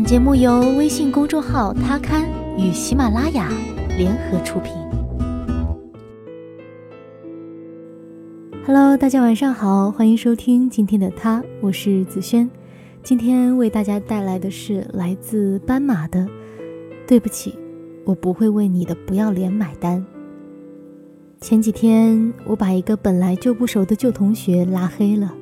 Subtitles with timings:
[0.00, 3.52] 本节目由微信公众号“他刊”与喜马拉雅
[3.98, 4.72] 联合出品。
[8.64, 12.50] Hello，大家晚上好，欢迎收听今天的他，我是子轩。
[13.02, 16.26] 今天为大家带来的是来自斑马的
[17.06, 17.54] “对不起，
[18.06, 20.02] 我不会为你的不要脸买单”。
[21.42, 25.34] 前几天，我把一个本来就不熟的旧同学拉黑了，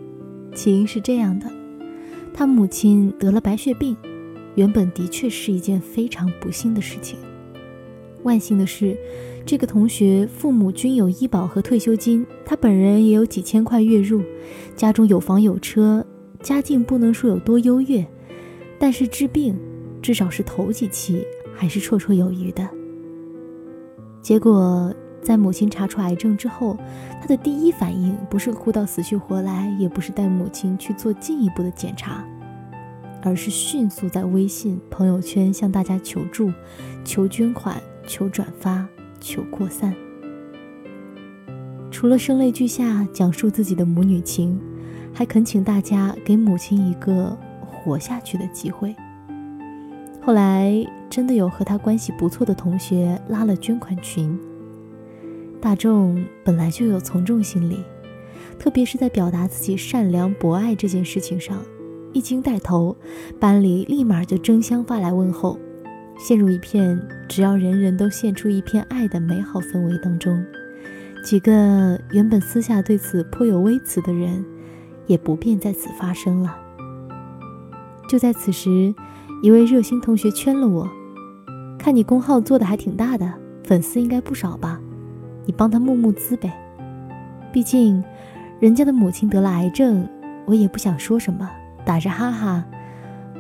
[0.52, 1.46] 起因是这样的：
[2.34, 3.96] 他母亲得了白血病。
[4.54, 7.18] 原本的确是一件非常不幸的事情。
[8.24, 8.96] 万幸的是，
[9.46, 14.20] 这个同学父母均有医保和退休金，他本人也有几千块月入，
[14.74, 16.04] 家中有房有车，
[16.42, 18.04] 家境不能说有多优越，
[18.78, 19.56] 但是治病，
[20.02, 21.24] 至少是头几期
[21.54, 22.68] 还是绰绰有余的。
[24.20, 26.76] 结果在母亲查出癌症之后，
[27.20, 32.26] 他的第一反应不是哭到死去活来，也不是带母亲去做进一步的检查。
[33.22, 36.52] 而是迅速在微信朋友圈向大家求助、
[37.04, 38.86] 求捐款、求转发、
[39.20, 39.94] 求扩散。
[41.90, 44.60] 除了声泪俱下讲述自己的母女情，
[45.12, 48.94] 还恳请大家给母亲一个活下去的机会。
[50.20, 54.38] 后来真的有和他关系不错的同学拉了捐款群。
[55.60, 57.82] 大众本来就有从众心理，
[58.58, 61.60] 特别是在表达自己善良博爱这件事情上。
[62.12, 62.96] 一经带头，
[63.38, 65.58] 班里立马就争相发来问候，
[66.18, 70.44] 陷入一片只要人人都献出一片爱的美好氛围当中。
[71.22, 74.44] 几个原本私下对此颇有微词的人，
[75.06, 76.56] 也不便在此发声了。
[78.08, 78.94] 就在此时，
[79.42, 80.88] 一位热心同学圈了我
[81.78, 83.30] ：“看你公号做的还挺大的，
[83.64, 84.80] 粉丝应该不少吧？
[85.44, 86.52] 你帮他募募资呗。
[87.52, 88.02] 毕竟，
[88.60, 90.08] 人家的母亲得了癌症，
[90.46, 91.50] 我也不想说什么。”
[91.88, 92.62] 打着哈哈，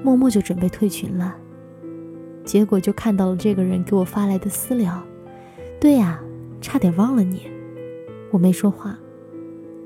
[0.02, 1.36] 默默就准备退群了，
[2.46, 5.02] 结果就看到了这个人给我发来的私聊。
[5.78, 6.18] 对呀，
[6.58, 7.42] 差点忘了你，
[8.30, 8.98] 我没说话。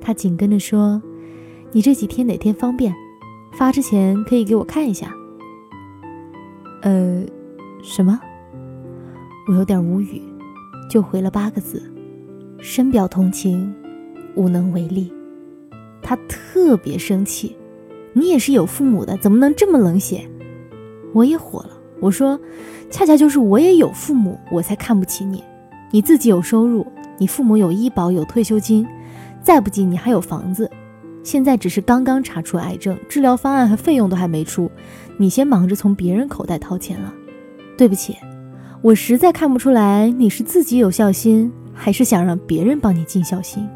[0.01, 1.03] 他紧跟着说
[1.75, 2.95] ：“你这几天哪天方便？
[3.53, 5.13] 发之前可以给我看一下。”
[6.83, 7.25] 呃，
[7.83, 8.21] 什么？
[9.49, 10.23] 我有点无语，
[10.89, 11.83] 就回了八个字：
[12.61, 13.75] 深表同情，
[14.37, 15.13] 无能为力。
[16.01, 17.57] 他特别生气。
[18.15, 20.29] 你也是有父母的，怎么能这么冷血？
[21.15, 22.39] 我也火了，我说，
[22.91, 25.43] 恰恰就是我也有父母，我才看不起你。
[25.91, 26.87] 你自己有收入，
[27.19, 28.87] 你父母有医保有退休金，
[29.43, 30.71] 再不济你还有房子。
[31.23, 34.71] 现在只是刚刚查出癌症，治疗方案和费用都还没出，
[35.19, 37.13] 你先忙着从别人口袋掏钱了。
[37.79, 38.17] 对不起，
[38.81, 43.69] 我实在看不出来你是自己有孝心，还是想让别人帮你尽孝心，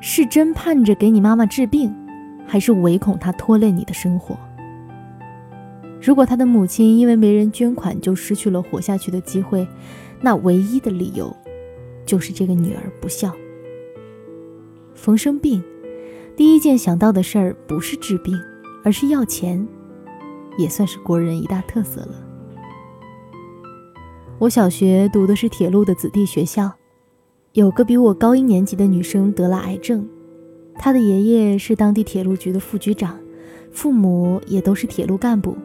[0.00, 1.94] 是真盼着给你妈妈治病。
[2.46, 4.36] 还是唯恐他拖累你的生活。
[6.00, 9.66] 如果他的母亲因为没人捐款就失去了活下去的机会，
[10.20, 11.34] 那唯一的理由
[12.04, 13.32] 就是这个女儿不孝。
[14.94, 15.62] 逢生病，
[16.36, 18.38] 第一件想到的事儿不是治病，
[18.84, 19.66] 而是要钱，
[20.58, 22.14] 也算是国人一大特色了。
[24.38, 26.70] 我小学读的是铁路的子弟学校，
[27.52, 30.06] 有个比我高一年级的女生得了癌症。
[30.78, 33.18] 他的爷爷是当地铁路局的副局长，
[33.70, 35.56] 父母也都是铁路干部。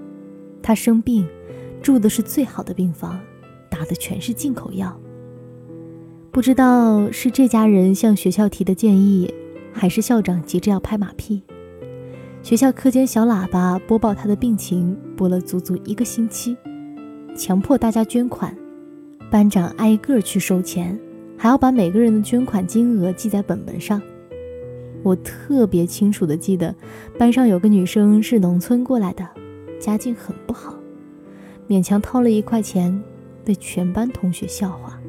[0.63, 1.27] 他生病，
[1.81, 3.19] 住的是最好的病房，
[3.69, 4.99] 打的全是进口药。
[6.31, 9.33] 不知道是这家人向学校提的建议，
[9.73, 11.43] 还是校长急着要拍马屁。
[12.41, 16.57] 学校课间小喇叭播报他的病情，播了足足一个星期，
[17.35, 18.55] 强迫大家捐款，
[19.29, 20.97] 班长挨个去收钱，
[21.37, 24.01] 还要把每个人的捐款金额记在本本上。
[25.03, 26.75] 我特别清楚的记得，
[27.17, 29.27] 班上有个女生是农村过来的，
[29.79, 30.75] 家境很不好，
[31.67, 33.01] 勉强掏了一块钱，
[33.43, 34.99] 被全班同学笑话。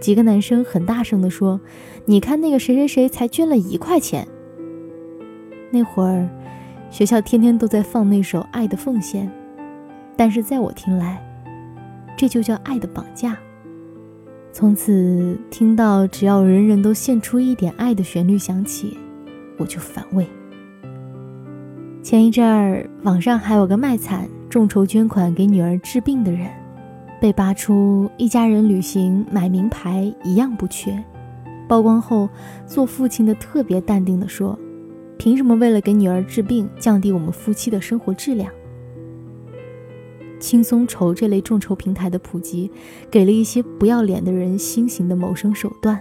[0.00, 1.60] 几个男生很大声的说
[2.06, 4.26] ：“你看那个谁谁谁才捐了一块钱。”
[5.70, 6.28] 那会儿，
[6.90, 9.26] 学校天天都在放那首《爱的奉献》，
[10.16, 11.20] 但是在我听来，
[12.16, 13.36] 这就叫爱的绑架。
[14.58, 18.98] 从此听到只要人人都献出一点爱的旋律响起，
[19.56, 20.26] 我就反胃。
[22.02, 26.50] 前一阵儿网上还有个卖惨众筹捐款给女儿治病的人，
[27.20, 30.92] 被扒出一家人旅行买名牌一样不缺。
[31.68, 32.28] 曝光后，
[32.66, 34.58] 做父亲的特别淡定地说
[35.18, 38.50] ：“凭什么为了给女儿治病，降低我们夫妻的生活质量？”
[40.38, 42.70] 轻松筹这类众筹平台的普及，
[43.10, 46.00] 给了一些不要脸的人新型的谋生手段。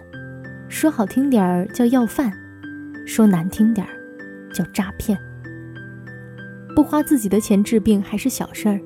[0.69, 2.31] 说好听点儿叫要饭，
[3.05, 3.93] 说难听点儿
[4.53, 5.17] 叫诈骗。
[6.75, 8.79] 不花自己的钱治病还是小事儿，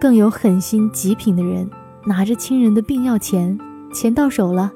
[0.00, 1.68] 更有狠心极品的人，
[2.06, 3.58] 拿着亲人的病要钱，
[3.92, 4.70] 钱到手了，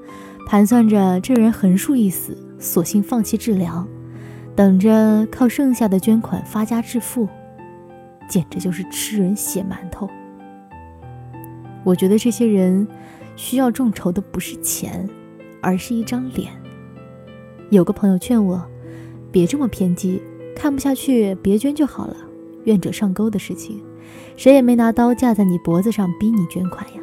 [0.47, 3.87] 盘算着这人横竖一死，索性放弃治疗，
[4.57, 7.29] 等着靠剩下的捐款发家致富，
[8.29, 10.09] 简直就是吃人血馒头。
[11.85, 12.87] 我觉得这些人
[13.37, 15.09] 需要众筹的不是钱，
[15.61, 16.53] 而是一张脸。
[17.71, 18.65] 有个朋友劝我，
[19.31, 20.21] 别这么偏激，
[20.55, 22.17] 看不下去别捐就好了。
[22.65, 23.81] 愿者上钩的事情，
[24.37, 27.01] 谁也没拿刀架在你脖子上逼你捐款呀。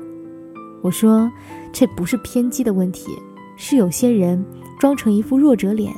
[0.81, 1.31] 我说，
[1.71, 3.17] 这不是偏激的问题，
[3.55, 4.43] 是有些人
[4.77, 5.93] 装成一副弱者脸，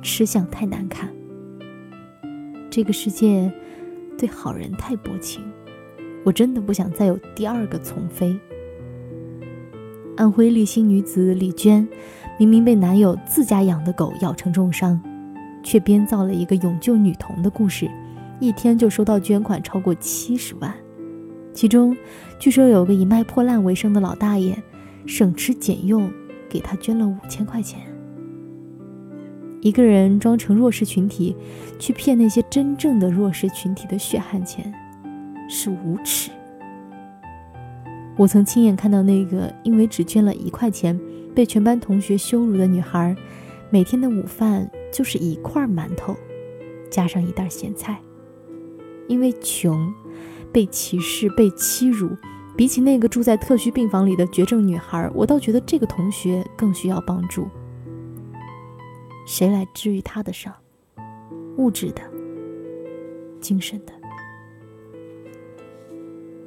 [0.00, 1.08] 吃相太难看。
[2.70, 3.52] 这个世界
[4.18, 5.42] 对好人太薄情。
[6.24, 8.38] 我真的不想再有第二个丛飞。
[10.16, 11.88] 安徽利辛女子李娟，
[12.38, 15.00] 明明被男友自家养的狗咬成重伤，
[15.62, 17.88] 却编造了一个勇救女童的故事，
[18.40, 20.74] 一天就收到捐款超过七十万。
[21.54, 21.96] 其中，
[22.38, 24.60] 据说有个以卖破烂为生的老大爷，
[25.06, 26.10] 省吃俭用
[26.48, 27.80] 给她捐了五千块钱。
[29.60, 31.34] 一个人装成弱势群体，
[31.78, 34.72] 去骗那些真正的弱势群体的血汗钱。
[35.48, 36.30] 是无耻。
[38.16, 40.98] 我曾亲眼看到那个因为只捐了一块钱
[41.34, 43.16] 被全班同学羞辱的女孩，
[43.70, 46.14] 每天的午饭就是一块馒头，
[46.90, 47.98] 加上一袋咸菜。
[49.08, 49.90] 因为穷，
[50.52, 52.10] 被歧视、被欺辱，
[52.54, 57.48] 比起那个住在特需病房里的绝症女孩，我倒觉得这个同学更需要帮助。
[59.28, 60.50] 谁来治愈他的伤？
[61.58, 62.00] 物质的，
[63.42, 63.92] 精神的。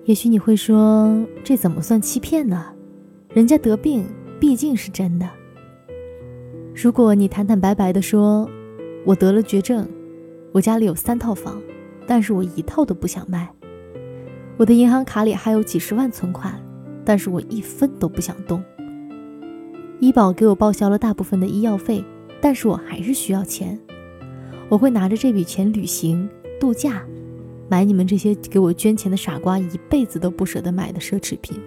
[0.05, 2.73] 也许你会说，这怎么算欺骗呢？
[3.35, 4.03] 人家得病
[4.39, 5.29] 毕竟是真的。
[6.73, 8.49] 如果你坦坦白白的说，
[9.05, 9.87] 我得了绝症，
[10.51, 11.61] 我家里有三套房，
[12.07, 13.47] 但是我一套都不想卖。
[14.57, 16.59] 我的银行卡里还有几十万存款，
[17.05, 18.63] 但是我一分都不想动。
[19.99, 22.03] 医保给我报销了大部分的医药费，
[22.41, 23.79] 但是我还是需要钱。
[24.67, 26.27] 我会拿着这笔钱旅行
[26.59, 27.03] 度假。
[27.69, 31.57] 买你们这些给我捐钱的傻瓜一辈子都不舍得买的奢侈品。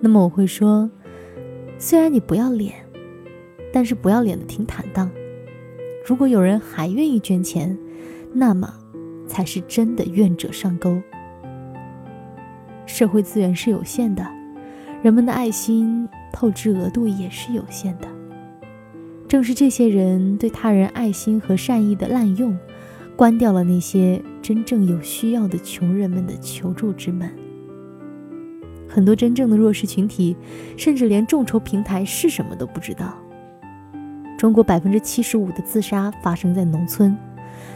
[0.00, 0.90] 那么我会说，
[1.78, 2.74] 虽然你不要脸，
[3.72, 5.08] 但是不要脸的挺坦荡。
[6.04, 7.78] 如果有人还愿意捐钱，
[8.32, 8.74] 那么
[9.28, 11.00] 才是真的愿者上钩。
[12.84, 14.26] 社会资源是有限的，
[15.02, 18.08] 人们的爱心透支额度也是有限的。
[19.34, 22.56] 正是这些人对他人爱心和善意的滥用。
[23.16, 27.28] 关掉了那些真正有需要的穷人们的求助之门。
[28.88, 30.36] 很多真正的弱势群体，
[30.76, 33.12] 甚至连众筹平台是什么都不知道。
[34.38, 37.18] 中国百分之七十五的自杀发生在农村，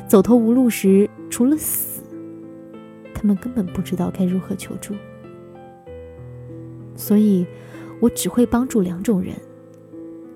[0.06, 2.04] 走投无路时，除了死，
[3.12, 4.94] 他们根本不知道该如何求助。
[6.94, 7.44] 所以，
[7.98, 9.34] 我只会帮助两种人：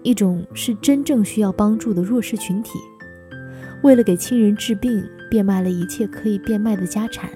[0.03, 2.79] 一种是真正需要帮助的弱势群体。
[3.83, 7.31] 为了给亲人治病，变卖了一切可以变卖的家产，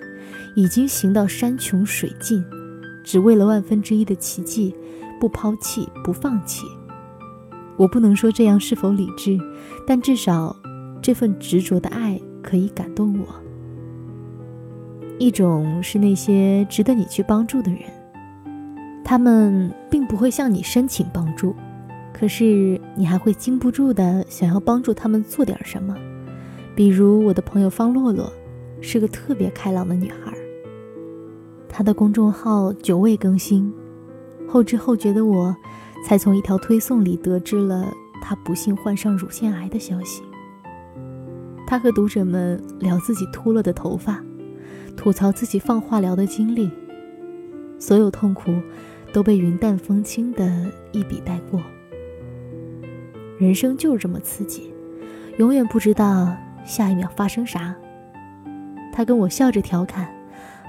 [0.54, 2.44] 已经行到山穷水尽，
[3.02, 4.74] 只为了万分之一的奇迹，
[5.18, 6.64] 不抛弃，不放弃。
[7.76, 9.38] 我不能说这样是否理智，
[9.86, 10.56] 但至少
[11.02, 13.26] 这份执着的爱可以感动我。
[15.19, 17.81] 一种是那些值得你去帮助的人，
[19.05, 21.55] 他们并不会向你申请帮助，
[22.19, 25.94] 可是你还会禁不住的想要帮助他们做点什么。
[26.75, 28.32] 比如我的朋友方洛洛，
[28.81, 30.32] 是个特别开朗的女孩。
[31.69, 33.70] 她的公众号久未更新，
[34.49, 35.55] 后知后觉的我，
[36.06, 37.93] 才从一条推送里得知了
[38.23, 40.23] 她不幸患上乳腺癌的消息。
[41.67, 44.25] 她和读者们聊自己秃了的头发，
[44.96, 46.70] 吐槽自己放化疗的经历，
[47.79, 48.55] 所有痛苦
[49.13, 51.61] 都被云淡风轻的一笔带过。
[53.38, 54.72] 人生就是这么刺激，
[55.38, 56.34] 永远不知道。
[56.64, 57.72] 下一秒发生啥？
[58.93, 60.08] 他跟我笑着调侃，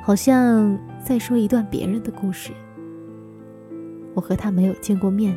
[0.04, 2.52] 好像在说一段别人的故事。
[4.14, 5.36] 我和他没有见过面，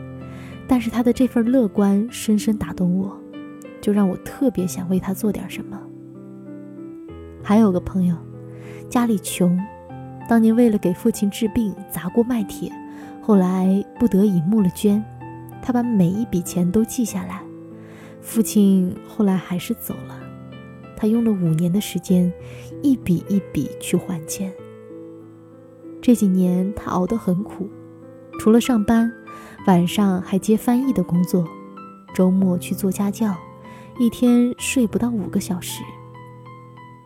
[0.69, 3.19] 但是他的这份乐观深深打动我，
[3.81, 5.81] 就让我特别想为他做点什么。
[7.43, 8.15] 还有个朋友，
[8.91, 9.59] 家里穷，
[10.29, 12.71] 当年为了给父亲治病砸锅卖铁，
[13.23, 15.03] 后来不得已募了捐，
[15.63, 17.43] 他把每一笔钱都记下来，
[18.21, 20.21] 父亲后来还是走了。
[20.97, 22.33] 他用了五年的时间，
[22.83, 24.53] 一笔一笔去还钱。
[26.03, 27.69] 这几年他熬得很苦，
[28.39, 29.13] 除了上班，
[29.67, 31.47] 晚上还接翻译的工作，
[32.15, 33.35] 周末去做家教，
[33.99, 35.83] 一天睡不到五个小时。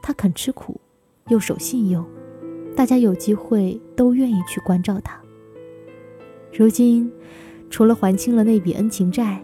[0.03, 0.81] 他肯吃苦，
[1.29, 2.05] 又守信用，
[2.77, 5.21] 大家有机会都愿意去关照他。
[6.53, 7.11] 如今，
[7.75, 9.43] 除了还清了那笔恩情债，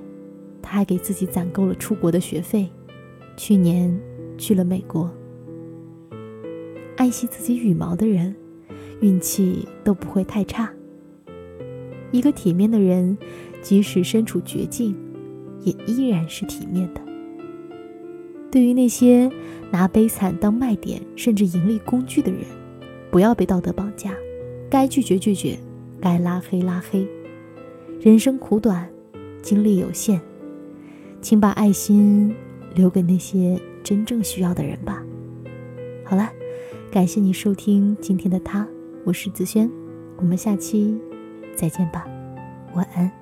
[0.62, 2.70] 他还给自己攒够了出国的学费，
[3.36, 3.92] 去年
[4.38, 5.12] 去了美国。
[6.96, 8.32] 爱惜自己羽毛的人，
[9.00, 10.72] 运气都不会太差。
[12.12, 13.18] 一个体面的人，
[13.62, 14.94] 即使身处绝境，
[15.64, 17.00] 也依然是体面的。
[18.48, 19.28] 对于那些
[19.72, 22.42] 拿悲惨当卖点，甚至盈利工具的人，
[23.10, 24.14] 不要被道德绑架，
[24.70, 25.58] 该拒绝拒绝，
[26.00, 27.04] 该拉黑拉黑。
[28.00, 28.88] 人生苦短，
[29.42, 30.18] 精力有限，
[31.20, 32.34] 请把爱心
[32.74, 35.04] 留给那些真正需要的人吧。
[36.02, 36.30] 好了，
[36.90, 38.66] 感谢你收听今天的他，
[39.04, 39.70] 我是子轩，
[40.16, 40.98] 我们下期
[41.54, 42.06] 再见吧，
[42.72, 43.19] 晚安。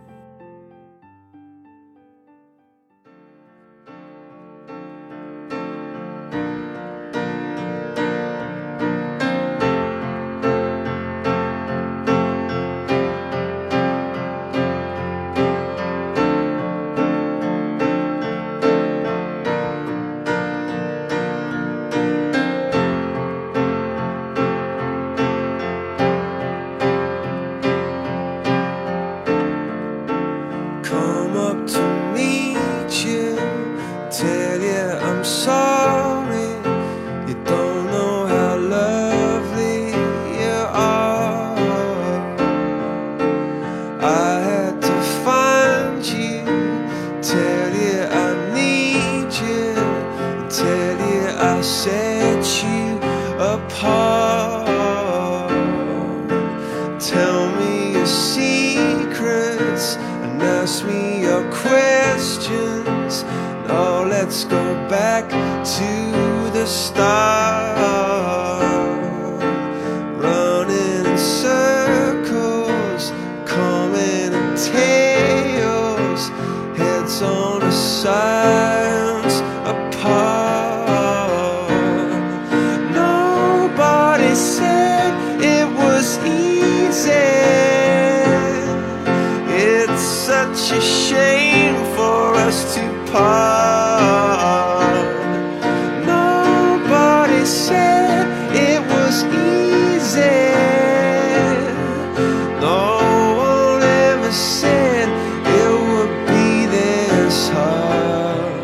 [104.29, 105.09] never said
[105.47, 108.63] it would be this hard.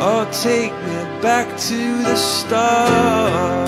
[0.00, 3.67] Oh, take me back to the start.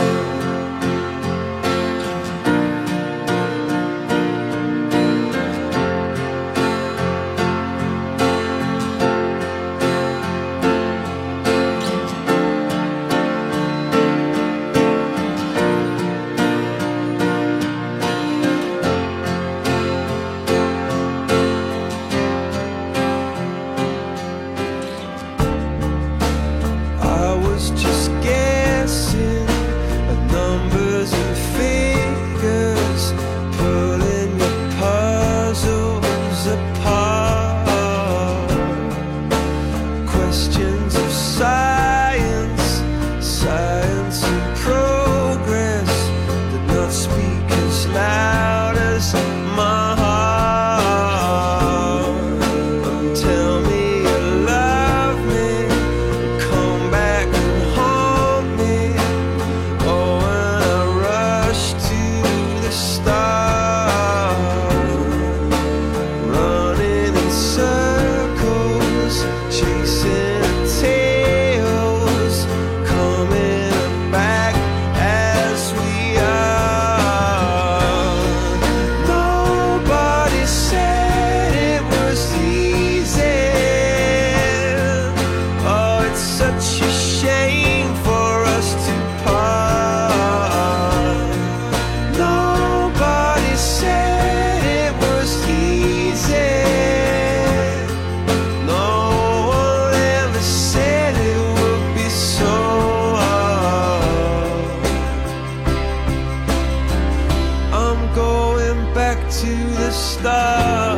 [109.31, 110.90] to the stars.